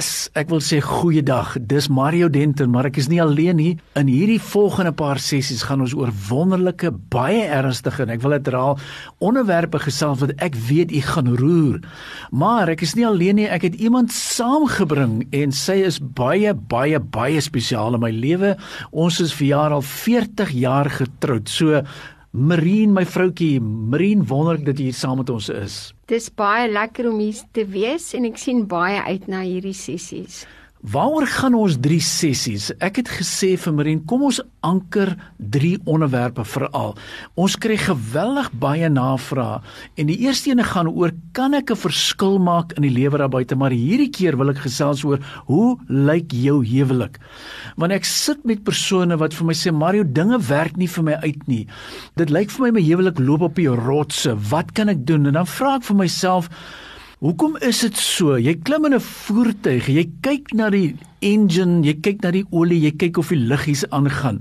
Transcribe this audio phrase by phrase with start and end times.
[0.00, 1.58] Yes, ek wil sê goeiedag.
[1.68, 3.72] Dis Mario Denton, maar ek is nie alleen nie.
[4.00, 8.48] In hierdie volgende paar sessies gaan ons oor wonderlike, baie ernstige en ek wil dit
[8.48, 8.78] herhaal,
[9.20, 11.82] onderwerpe gesels wat ek weet u gaan roer.
[12.32, 17.02] Maar ek is nie alleen nie, ek het iemand saamgebring en sy is baie baie
[17.18, 18.54] baie spesiaal in my lewe.
[18.96, 21.52] Ons is vir jaar al 40 jaar getroud.
[21.52, 21.84] So
[22.30, 25.78] Marien, my vroutjie, Marien, wonderlik dat jy hier saam met ons is.
[26.06, 30.44] Dis baie lekker om hier te wees en ek sien baie uit na hierdie sessies.
[30.80, 32.70] Waaroor gaan ons drie sessies?
[32.80, 36.94] Ek het gesê vir Marien, kom ons anker drie onderwerpe veral.
[37.36, 39.58] Ons kry geweldig baie navrae
[40.00, 43.28] en die eerste ene gaan oor kan ek 'n verskil maak in die lewe daar
[43.28, 47.20] buite, maar hierdie keer wil ek gesels oor hoe lyk jou huwelik?
[47.76, 51.16] Want ek sit met persone wat vir my sê Mario, dinge werk nie vir my
[51.20, 51.66] uit nie.
[52.16, 54.34] Dit lyk vir my my huwelik loop op die rotse.
[54.34, 55.26] Wat kan ek doen?
[55.26, 56.48] En dan vra ek vir myself
[57.20, 58.38] Hoekom is dit so?
[58.40, 62.80] Jy klim in 'n voertuig, jy kyk na die engine, jy kyk na die olie,
[62.80, 64.40] jy kyk of die liggies aangaan.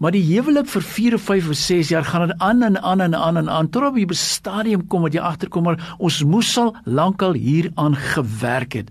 [0.00, 3.00] Maar die huwelik vir 4 of 5 of 6 jaar gaan dit aan en aan
[3.00, 6.58] en aan en aan tot op 'n stadium kom wat jy agterkom maar ons moes
[6.58, 8.90] al lankal hieraan gewerk het.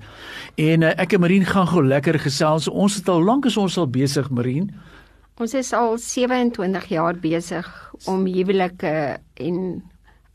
[0.56, 2.70] En uh, ek en Marien gaan gou lekker gesels.
[2.70, 4.72] Ons het al lank is ons al besig, Marien.
[5.38, 9.84] Ons is al 27 jaar besig om huwelike en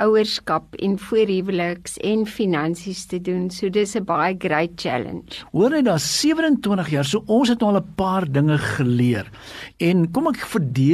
[0.02, 3.46] ouerskap en voorhuweliks en finansies te doen.
[3.50, 5.44] So dis 'n baie great challenge.
[5.52, 7.04] Hoor net daar 27 jaar.
[7.04, 9.30] So ons het nou al 'n paar dinge geleer.
[9.78, 10.36] En kom ek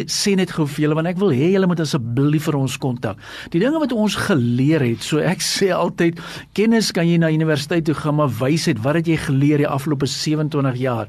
[0.07, 3.17] sê net gou vir julle want ek wil hê julle moet asseblief vir ons kontak.
[3.51, 5.03] Die dinge wat ons geleer het.
[5.03, 6.21] So ek sê altyd
[6.53, 10.07] kennis kan jy na universiteit toe gaan, maar wysheid, wat het jy geleer die afgelope
[10.07, 11.09] 27 jaar?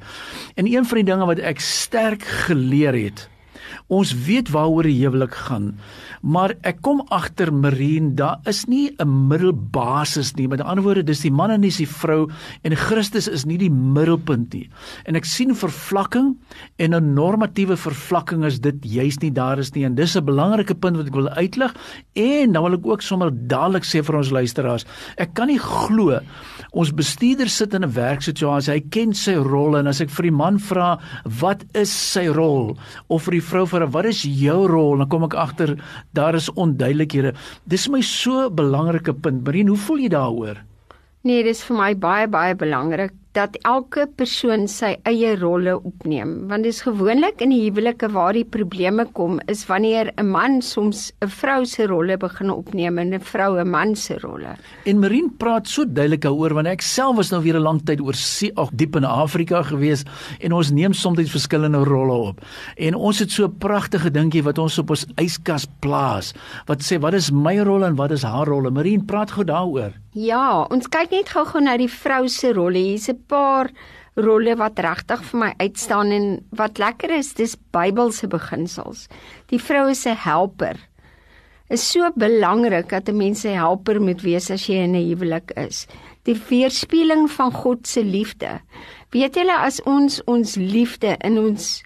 [0.56, 3.30] En een van die dinge wat ek sterk geleer het
[3.88, 5.76] Ons weet waaroor die huwelik gaan.
[6.22, 10.48] Maar ek kom agter Marien, daar is nie 'n middelbasis nie.
[10.48, 12.30] Met ander woorde, dis die man en dis die vrou
[12.64, 14.70] en Christus is nie die middelpunt nie.
[15.06, 16.38] En ek sien vervlakking
[16.78, 19.86] en 'n normatiewe vervlakking is dit juis nie daar is nie.
[19.86, 21.74] En dis 'n belangrike punt wat ek wil uitlig
[22.14, 24.86] en dan wil ek ook sommer dadelik sê vir ons luisteraars,
[25.18, 26.20] ek kan nie glo
[26.72, 30.38] ons bestuurder sit in 'n werksituasie, hy ken sy rol en as ek vir die
[30.38, 32.78] man vra, wat is sy rol
[33.10, 34.98] of vir die vrou vir wat is jou rol?
[34.98, 35.78] Dan kom ek agter
[36.14, 37.34] daar is onduidelikhede.
[37.68, 39.44] Dis my so 'n belangrike punt.
[39.44, 40.58] Marien, hoe voel jy daaroor?
[41.24, 46.68] Nee, dis vir my baie baie belangrik dat elke persoon sy eie rolle opneem want
[46.68, 51.28] dis gewoonlik in die huwelike waar die probleme kom is wanneer 'n man soms 'n
[51.28, 54.56] vrou se rolle begin opneem en 'n vrou 'n man se rolle.
[54.86, 58.02] En Marien praat so duidelik daaroor want ek self was nou weer 'n lang tyd
[58.02, 60.04] oor see ag diep in Afrika gewees
[60.40, 62.42] en ons neem soms verskillende rolle op.
[62.78, 66.34] En ons het so 'n pragtige dingetjie wat ons op ons yskas plaas
[66.66, 68.70] wat sê wat is my rol en wat is haar rol?
[68.72, 69.94] Marien praat gou daaroor.
[70.12, 72.82] Ja, ons kyk net gou-gou na die vrou se rolle.
[72.84, 73.70] Hier's 'n paar
[74.20, 76.26] rolle wat regtig vir my uitstaan en
[76.58, 79.08] wat lekker is, dis Bybelse beginsels.
[79.48, 80.78] Die vrou is 'n helper.
[81.70, 85.52] Is so belangrik dat 'n mens 'n helper moet wees as jy in 'n huwelik
[85.56, 85.88] is.
[86.24, 88.60] Die weerspieëling van God se liefde.
[89.12, 91.84] Weet julle as ons ons liefde in ons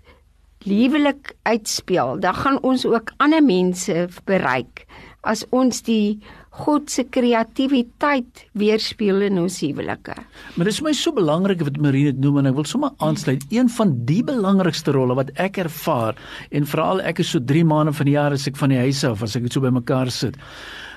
[0.66, 4.86] liewelik uitspeel, dan gaan ons ook ander mense bereik
[5.26, 6.20] as ons die
[6.56, 10.16] God se kreatiwiteit weerspieël in ons huwelike.
[10.56, 13.44] Maar dit is my so belangrik wat Marine dit noem en ek wil sommer aansluit.
[13.52, 16.16] Een van die belangrikste rolle wat ek ervaar
[16.56, 19.04] en veral ek is so 3 maande van die jaar as ek van die huis
[19.04, 20.40] af as ek dit so bymekaar sit.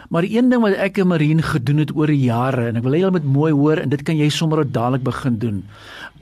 [0.09, 3.03] Maar een ding wat ek en Marine gedoen het oor jare en ek wil hê
[3.03, 5.61] julle moet mooi hoor en dit kan jy sommer dadelik begin doen.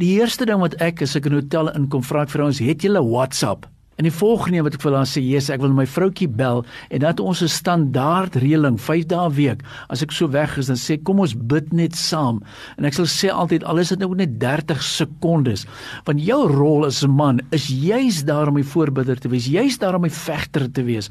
[0.00, 2.82] Die eerste ding wat ek as ek in 'n hotel inkom vra vir ons, het
[2.82, 3.68] julle WhatsApp?
[3.96, 7.00] En die volgende wat ek vir haar sê, "Jesus, ek wil my vroutjie bel en
[7.00, 11.02] dat ons 'n standaard reëling 5 dae week, as ek so weg is, dan sê
[11.02, 12.42] kom ons bid net saam."
[12.76, 15.64] En ek sal sê altyd al is dit nou net 30 sekondes,
[16.04, 19.78] want jou rol as 'n man is juis daar om die voorbidder te wees, juis
[19.78, 21.08] daar om die vegter te wees.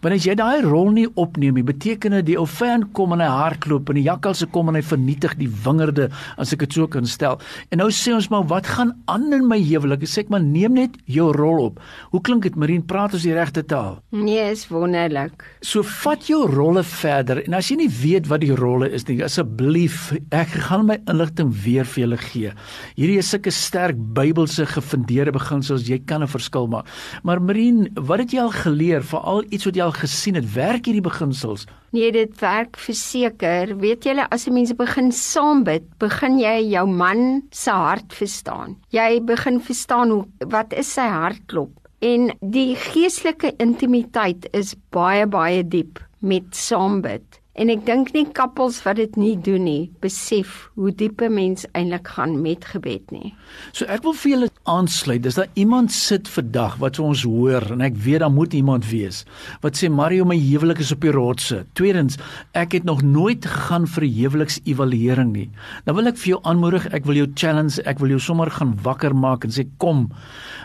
[0.00, 3.20] Want as jy daai rol nie opneem nie, beteken dit die ou vyand kom en
[3.20, 6.86] hy hardloop en die jakkalse kom en hy vernietig die wingerde, as ek dit so
[6.86, 7.38] kan stel.
[7.70, 10.02] En nou sê ons maar, wat gaan aan in my huwelik?
[10.02, 11.80] Ek sê ek maar neem net jou rol op.
[12.10, 13.98] Hoe klink dit Marien praat ons die regte taal?
[14.14, 15.44] Nee, is wonderlik.
[15.60, 19.18] So vat jou rolle verder en as jy nie weet wat die rolle is nie,
[19.24, 22.54] asseblief ek gaan my inligting weer vir julle gee.
[22.96, 26.86] Hierdie is sulke sterk Bybelse gefundeerde beginsels, jy kan 'n verskil maak.
[27.22, 30.86] Maar Marien, wat het jy al geleer, veral iets wat jy al gesien het, werk
[30.86, 31.66] hierdie beginsels?
[31.92, 33.76] Nee, dit werk verseker.
[33.76, 38.76] Weet julle as 'n mens begin saam bid, begin jy jou man se hart verstaan.
[38.90, 45.62] Jy begin verstaan hoe wat is sy hartklop en die geestelike intimiteit is baie baie
[45.62, 47.38] diep met saam bid.
[47.52, 51.66] En ek dink nie kappels wat dit nie doen nie, besef hoe diep 'n mens
[51.76, 53.34] eintlik gaan met gebed nie.
[53.72, 55.22] So ek wil vir julle aansluit.
[55.22, 59.24] Dis daar iemand sit vandag wat ons hoor en ek weet daar moet iemand wees
[59.60, 61.66] wat sê Mario my huwelik is op die rotse.
[61.74, 62.16] Tweedens,
[62.54, 65.50] ek het nog nooit gegaan vir 'n huweliksevaluering nie.
[65.84, 68.78] Nou wil ek vir jou aanmoedig, ek wil jou challenge, ek wil jou sommer gaan
[68.82, 70.10] wakker maak en sê kom.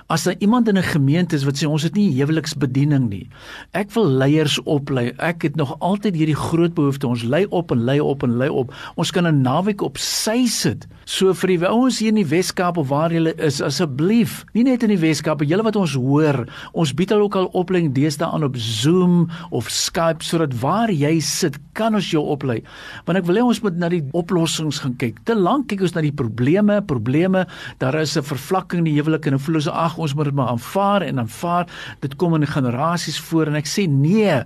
[0.09, 3.29] As daar iemand in 'n gemeente is wat sê ons het nie huweliksbediening nie.
[3.73, 5.13] Ek wil leiers oplei.
[5.17, 7.09] Ek het nog altyd hierdie groot behoefte.
[7.09, 8.73] Ons lei op en lei op en lei op.
[8.95, 10.87] Ons kan 'n naweek op sy sit.
[11.05, 14.83] So vir die ouens hier in die Weskaap of waar jy is, asseblief, nie net
[14.83, 18.43] in die Weskaap, julle wat ons hoor, ons bied al ook al opleiding deesdae aan
[18.43, 22.59] op Zoom of Skype sodat waar jy sit, kan ons jou oplei.
[23.07, 25.21] Want ek wil hê ons moet na die oplossings gaan kyk.
[25.29, 27.45] Te lank kyk ons na die probleme, probleme.
[27.81, 30.49] Daar is 'n vervlakking in die huwelik en voel ons ag, ons moet dit maar
[30.49, 31.67] aanvaar en aanvaar.
[32.01, 34.43] Dit kom in generasies voor en ek sê nee.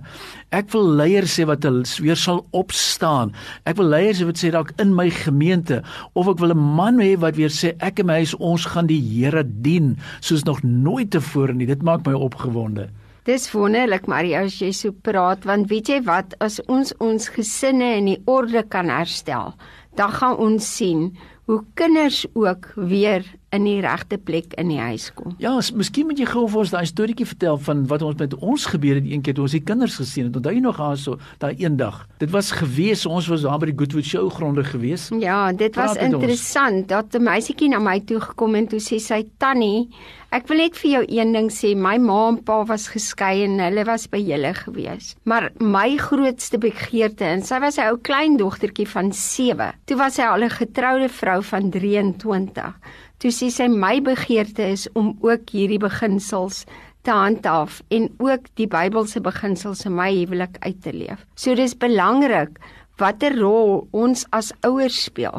[0.52, 3.32] Ek wil leiers sê wat hulle weer sal opstaan.
[3.64, 5.82] Ek wil leiers wat sê dalk in my gemeente
[6.12, 8.86] of ek wil 'n man hê wat weer sê ek en my huis ons gaan
[8.86, 11.66] die Here dien soos nog nooit tevore nie.
[11.66, 12.88] Dit maak my opgewonde.
[13.22, 16.32] Dis wonderlik Marie as jy so praat want weet jy wat?
[16.42, 19.52] As ons ons gesinne in die orde kan herstel,
[19.94, 21.04] dan gaan ons sien
[21.46, 23.22] hoe kinders ook weer
[23.52, 25.34] in die regte plek in die huis kom.
[25.38, 28.64] Ja, miskien moet jy gou vir ons daai storieetjie vertel van wat ons met ons
[28.66, 30.36] gebeur het een keer toe ons die kinders gesien het.
[30.36, 32.06] Onthou jy nog haar so daai eendag?
[32.18, 35.10] Dit was gewees ons was daar by die Goodwood show gronde gewees.
[35.20, 36.14] Ja, dit was Praat ons.
[36.14, 39.88] interessant dat 'n meisietjie na my toe gekom en toe sê sy tannie,
[40.30, 43.58] ek wil net vir jou een ding sê, my ma en pa was geskei en
[43.58, 45.14] hulle was by julle gewees.
[45.24, 49.72] Maar my grootste begeerte en sy was 'n ou klein dogtertjie van 7.
[49.84, 52.74] Toe was sy al 'n getroude vrou van 23.
[53.22, 56.64] Toe sê sy my begeerte is om ook hierdie beginsels
[57.06, 61.22] te handhaaf en ook die Bybelse beginsels in my huwelik uit te leef.
[61.38, 62.58] So dis belangrik
[62.98, 65.38] watter rol ons as ouers speel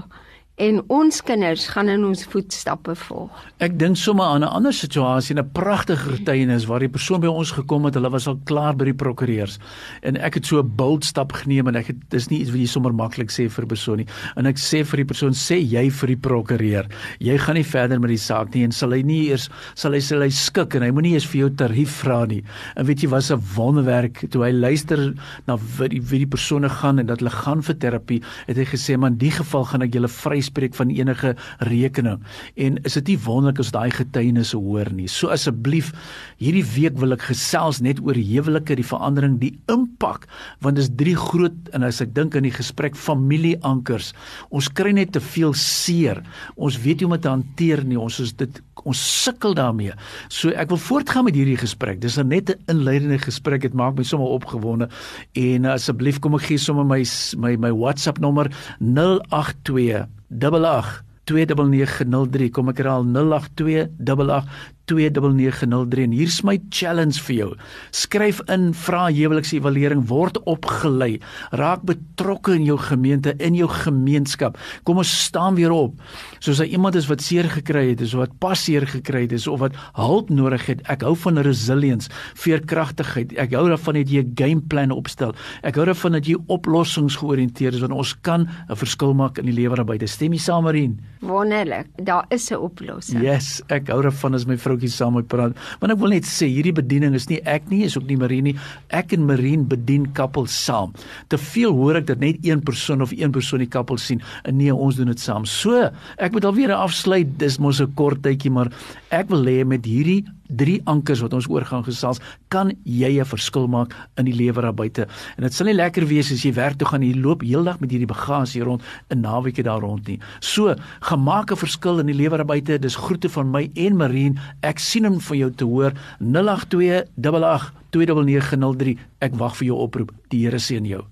[0.61, 3.37] en ons kinders gaan in ons voetstappe volg.
[3.65, 7.51] Ek dink sommer aan 'n ander situasie, 'n pragtige getuienis waar die persoon by ons
[7.51, 9.57] gekom het, hulle was al klaar by die prokureurs.
[10.03, 12.59] En ek het so 'n bold stap geneem en ek het dis nie iets wat
[12.59, 14.07] jy sommer maklik sê vir 'n persoon nie.
[14.37, 16.85] En ek sê vir die persoon, sê jy vir die prokureur,
[17.19, 19.99] jy gaan nie verder met die saak nie en sal hy nie eers sal hy
[19.99, 22.43] sal hy skik en hy moenie eers vir jou tarief vra nie.
[22.75, 25.13] En weet jy was 'n wonderwerk toe hy luister
[25.47, 28.65] na wie die, wie die persone gaan en dat hulle gaan vir terapie, het hy
[28.65, 30.07] gesê, "Man, in die geval gaan ek julle
[30.43, 32.21] vryspreek van enige rekening."
[32.55, 35.07] En is dit nie wonderlik as daai getuienisse hoor nie.
[35.07, 35.93] So asseblief,
[36.37, 40.27] hierdie week wil ek gesels net oor huwelike, die verandering, die impak,
[40.61, 44.13] want dis drie groot en as ek dink aan die gesprek familieankers.
[44.51, 46.23] Ons kry net te veel seer.
[46.55, 47.99] Ons weet nie hoe om dit te hanteer nie.
[47.99, 49.93] Ons is dit ons sukkel daarmee.
[50.29, 52.01] So ek wil voortgaan met hierdie gesprek.
[52.01, 53.61] Dis nou net 'n inleidende gesprek.
[53.61, 54.89] Dit maak my sommer opgewonde.
[55.33, 57.03] En asseblief kom ek gee sommer my
[57.37, 58.49] my my WhatsApp nommer
[58.79, 60.07] 082
[60.39, 64.43] 88 29903 kom ek herhaal 082 88
[64.91, 67.49] 29903 en hier's my challenge vir jou.
[67.95, 71.19] Skryf in vra huweliksevaluering word opgelei.
[71.55, 74.57] Raak betrokke in jou gemeente, in jou gemeenskap.
[74.83, 75.95] Kom ons staan weer op.
[76.43, 79.47] Soos daar iemand is wat seer gekry het, is wat pas seer gekry het, is
[79.47, 80.83] of wat hulp nodig het.
[80.91, 83.35] Ek hou van resilience, veerkragtigheid.
[83.39, 85.33] Ek hou daarvan dat jy 'n game plan opstel.
[85.63, 89.45] Ek hou daarvan dat jy oplossings georiënteerd is want ons kan 'n verskil maak in
[89.45, 90.07] die lewe daar buite.
[90.07, 90.99] Stem jy saam Marien?
[91.21, 91.87] Wonderlik.
[92.03, 93.21] Daar is 'n oplossing.
[93.21, 95.55] Yes, ek hou daarvan as my vroutjie saam met praat.
[95.81, 98.49] Want ek wil net sê hierdie bediening is nie ek nie, is ook nie Marien
[98.49, 98.55] nie.
[98.93, 100.93] Ek en Marien bedien kappels saam.
[101.29, 104.57] Te veel hoor ek dat net een persoon of een persoon die kappel sien en
[104.57, 105.47] nee, ons doen dit saam.
[105.49, 107.37] So, ek moet alweer afsluit.
[107.39, 108.71] Dis mos 'n kort tydjie, maar
[109.11, 110.23] ek wil hê met hierdie
[110.55, 112.19] drie ankers wat ons oor gaan gesels,
[112.49, 115.07] kan jy 'n verskil maak in die lewe daar buite.
[115.37, 117.79] En dit sal nie lekker wees as jy werk toe gaan en jy loop heeldag
[117.79, 120.19] met hierdie bagasie rond, 'n naweke daar rond nie.
[120.39, 122.79] So, gemaak 'n verskil in die lewe daar buite.
[122.79, 124.39] Dis groete van my en Marien.
[124.61, 128.97] Ek sien hom vir jou te hoor 082 88 29903.
[129.19, 130.11] Ek wag vir jou oproep.
[130.29, 131.03] Die Here seën jou.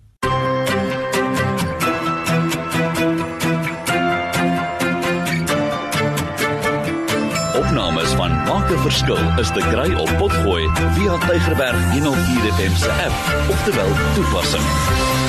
[8.71, 13.75] 'n Verskil is te kry op Potgooi via Tygerberg 104 FM se app of te
[13.75, 15.20] wel toepassing.